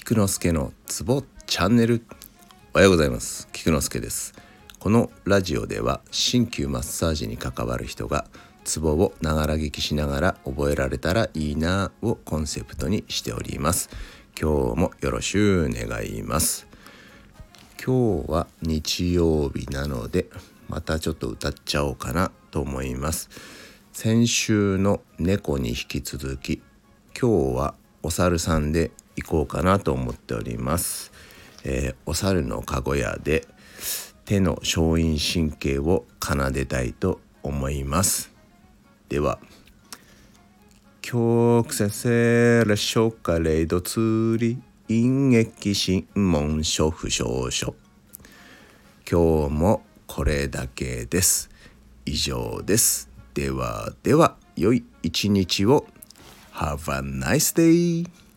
[0.00, 2.02] 菊之助のツボチャンネル。
[2.72, 3.48] おはようございます。
[3.52, 4.32] 菊之助です。
[4.78, 8.24] このラジオでは鍼灸マッサージに関わる人が
[8.62, 13.90] ツボをながら聞きしながら覚えられたらいいなをコンセプトにしております。
[14.40, 16.68] 今日もよろしゅう願います。
[17.84, 20.28] 今日は日曜日なので
[20.68, 23.28] またちょっと歌っちゃおうかなと思います。
[23.92, 26.62] 先週の猫に引き続き
[27.20, 31.12] 今日はお猿さんで行こうかなと思っております、
[31.64, 33.46] えー、お猿のかご屋で
[34.24, 38.30] 手の小陰神経を奏でたいと思います。
[39.08, 39.38] では
[41.00, 47.74] 曲先生列書かレイド釣り陰液新門書不詳書。
[49.10, 51.48] 今日もこれだけです。
[52.04, 53.08] 以上です。
[53.32, 55.86] ではでは良い一日を。
[56.52, 58.27] Have a nice day!